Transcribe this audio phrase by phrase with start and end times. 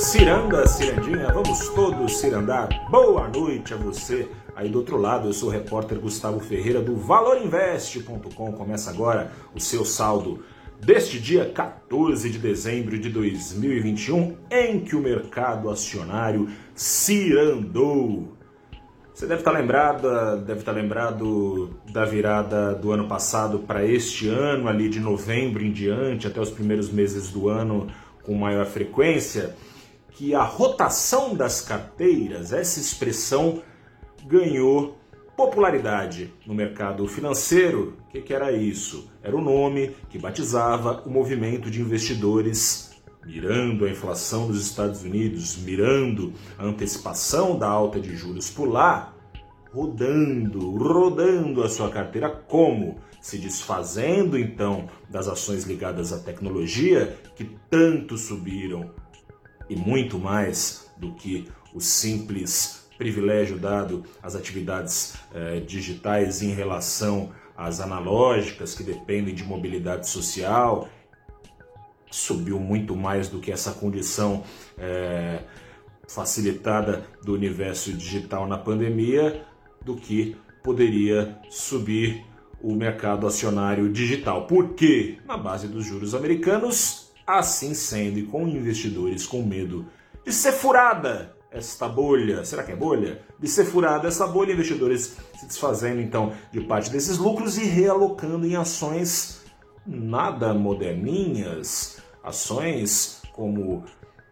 [0.00, 2.68] Ciranda, cirandinha, vamos todos cirandar.
[2.90, 4.30] Boa noite a você.
[4.56, 8.52] Aí do outro lado, eu sou o repórter Gustavo Ferreira do valorinvest.com.
[8.52, 10.42] Começa agora o seu saldo
[10.80, 18.32] deste dia 14 de dezembro de 2021, em que o mercado acionário cirandou.
[19.12, 20.08] Você deve estar lembrado,
[20.46, 25.70] deve estar lembrado da virada do ano passado para este ano, ali de novembro em
[25.70, 27.86] diante, até os primeiros meses do ano
[28.22, 29.54] com maior frequência,
[30.12, 33.62] que a rotação das carteiras, essa expressão
[34.26, 34.98] ganhou
[35.36, 37.96] popularidade no mercado financeiro.
[38.06, 39.10] O que, que era isso?
[39.22, 42.90] Era o nome que batizava o movimento de investidores
[43.24, 49.14] mirando a inflação dos Estados Unidos, mirando a antecipação da alta de juros por lá,
[49.72, 52.98] rodando, rodando a sua carteira como?
[53.20, 58.90] Se desfazendo então das ações ligadas à tecnologia que tanto subiram
[59.70, 67.30] e muito mais do que o simples privilégio dado às atividades eh, digitais em relação
[67.56, 70.86] às analógicas que dependem de mobilidade social
[72.10, 74.42] subiu muito mais do que essa condição
[74.76, 75.44] é,
[76.08, 79.44] facilitada do universo digital na pandemia,
[79.82, 82.24] do que poderia subir
[82.60, 84.46] o mercado acionário digital.
[84.46, 85.18] Por quê?
[85.24, 89.86] Na base dos juros americanos, assim sendo, e com investidores com medo
[90.24, 93.20] de ser furada esta bolha, será que é bolha?
[93.38, 98.46] De ser furada essa bolha, investidores se desfazendo então de parte desses lucros e realocando
[98.46, 99.40] em ações
[99.84, 103.84] nada moderninhas, ações como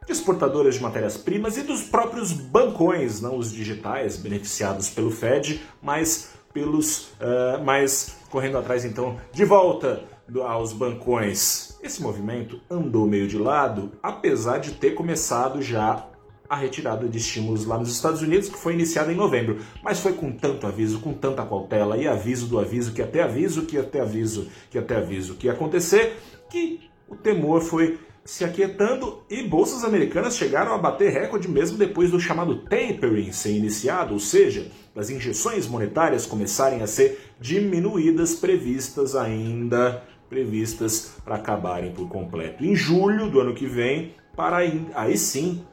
[0.08, 7.08] exportadoras de matérias-primas e dos próprios bancões, não os digitais beneficiados pelo Fed, mas pelos
[7.20, 10.02] uh, mais correndo atrás então de volta
[10.42, 11.78] aos bancões.
[11.82, 16.06] Esse movimento andou meio de lado, apesar de ter começado já
[16.48, 19.58] a retirada de estímulos lá nos Estados Unidos, que foi iniciada em novembro.
[19.82, 23.67] Mas foi com tanto aviso, com tanta cautela, e aviso do aviso, que até aviso,
[23.67, 26.17] que até aviso, que até aviso que ia acontecer,
[26.50, 32.11] que o temor foi se aquietando e bolsas americanas chegaram a bater recorde mesmo depois
[32.11, 39.17] do chamado tapering ser iniciado, ou seja, das injeções monetárias começarem a ser diminuídas, previstas
[39.17, 45.64] ainda previstas para acabarem por completo em julho do ano que vem, para aí sim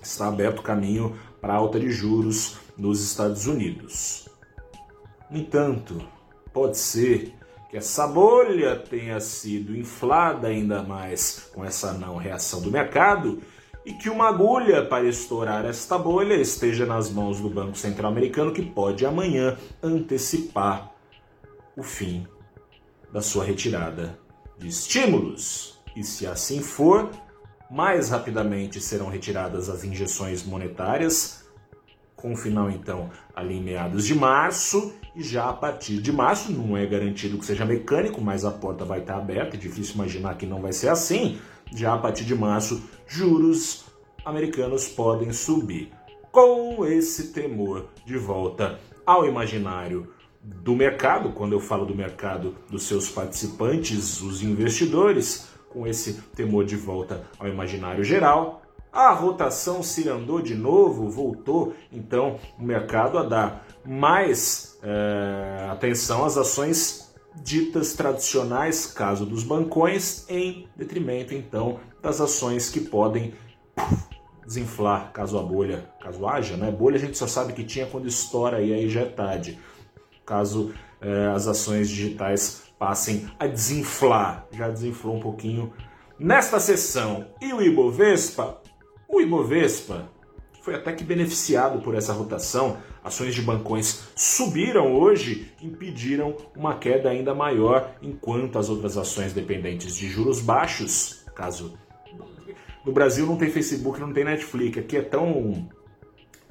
[0.00, 4.28] está aberto o caminho para alta de juros nos Estados Unidos.
[5.30, 6.00] No entanto,
[6.52, 7.34] pode ser
[7.70, 13.42] que essa bolha tenha sido inflada ainda mais com essa não reação do mercado
[13.84, 18.52] e que uma agulha para estourar esta bolha esteja nas mãos do Banco Central Americano,
[18.52, 20.92] que pode amanhã antecipar
[21.76, 22.26] o fim
[23.12, 24.18] da sua retirada
[24.58, 25.78] de estímulos.
[25.96, 27.10] E se assim for,
[27.70, 31.44] mais rapidamente serão retiradas as injeções monetárias,
[32.16, 36.76] com final então ali em meados de março, e já a partir de março, não
[36.76, 40.46] é garantido que seja mecânico, mas a porta vai estar aberta, é difícil imaginar que
[40.46, 41.38] não vai ser assim.
[41.74, 43.84] Já a partir de março, juros
[44.24, 45.90] americanos podem subir.
[46.30, 52.84] Com esse temor de volta ao imaginário do mercado, quando eu falo do mercado dos
[52.84, 58.62] seus participantes, os investidores, com esse temor de volta ao imaginário geral,
[58.92, 66.24] a rotação se andou de novo, voltou então o mercado a dar mais é, atenção
[66.24, 73.34] às ações ditas tradicionais, caso dos bancões, em detrimento então das ações que podem
[74.44, 76.70] desinflar, caso a bolha, caso haja, né?
[76.70, 79.58] Bolha a gente só sabe que tinha quando estoura e aí já é tarde.
[80.28, 85.72] Caso é, as ações digitais passem a desinflar, já desinflou um pouquinho
[86.18, 87.26] nesta sessão.
[87.40, 88.60] E o Ibovespa
[89.08, 90.12] o Ibovespa
[90.60, 92.76] foi até que beneficiado por essa rotação.
[93.02, 99.96] Ações de bancões subiram hoje, impediram uma queda ainda maior, enquanto as outras ações dependentes
[99.96, 101.78] de juros baixos, caso
[102.84, 105.66] no Brasil não tem Facebook, não tem Netflix, aqui é tão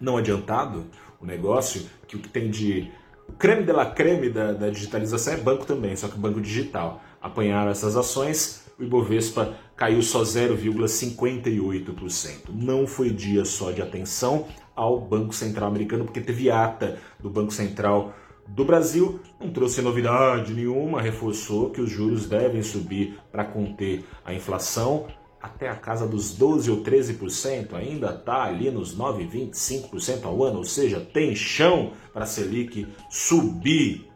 [0.01, 0.87] não adiantado
[1.21, 2.91] o negócio que o que tem de
[3.37, 7.01] creme de la creme da, da digitalização é banco também, só que banco digital.
[7.21, 12.49] Apanharam essas ações, o Ibovespa caiu só 0,58%.
[12.49, 14.45] Não foi dia só de atenção
[14.75, 18.13] ao Banco Central americano, porque teve ata do Banco Central
[18.47, 24.33] do Brasil, não trouxe novidade nenhuma, reforçou que os juros devem subir para conter a
[24.33, 25.07] inflação
[25.41, 30.63] até a casa dos 12 ou 13%, ainda está ali nos 9,25% ao ano, ou
[30.63, 34.07] seja, tem chão para a Selic subir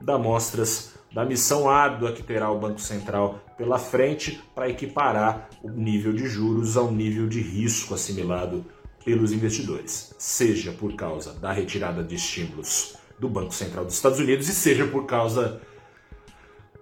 [0.00, 5.70] Dá mostras da missão árdua que terá o Banco Central pela frente para equiparar o
[5.70, 8.66] nível de juros ao nível de risco assimilado
[9.04, 14.48] pelos investidores, seja por causa da retirada de estímulos do Banco Central dos Estados Unidos
[14.48, 15.60] e seja por causa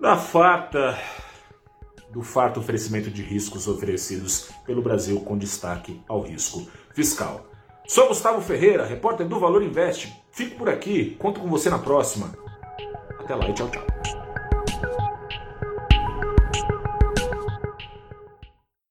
[0.00, 0.98] da farta
[2.10, 7.44] do farto oferecimento de riscos oferecidos pelo Brasil com destaque ao risco fiscal.
[7.86, 10.12] Sou Gustavo Ferreira, repórter do Valor Invest.
[10.30, 12.32] Fico por aqui, conto com você na próxima.
[13.18, 14.13] Até lá e tchau, tchau.